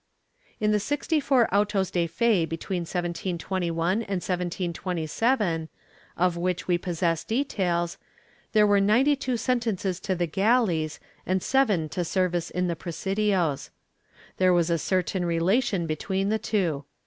''In 0.59 0.71
the 0.71 0.79
sixty 0.79 1.19
four 1.19 1.47
autos 1.53 1.91
de 1.91 2.07
fe 2.07 2.43
between 2.45 2.85
1721 2.85 3.91
and 3.99 4.17
1727, 4.17 5.69
of 6.17 6.35
which 6.35 6.67
we 6.67 6.79
possess 6.79 7.23
details, 7.23 7.99
there 8.51 8.65
were 8.65 8.79
ninety 8.81 9.15
two 9.15 9.37
sentences 9.37 9.99
to 9.99 10.15
the 10.15 10.25
galleys 10.25 10.99
and 11.27 11.43
seven 11.43 11.87
to 11.89 12.03
service 12.03 12.49
in 12.49 12.65
the 12.65 12.75
presidios. 12.75 13.69
There 14.37 14.53
was 14.53 14.71
a 14.71 14.79
certain 14.79 15.21
rela 15.25 15.61
tion 15.61 15.85
between 15.85 16.29
the 16.29 16.39
two. 16.39 16.85